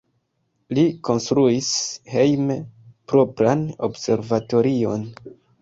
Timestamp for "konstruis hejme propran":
1.09-3.63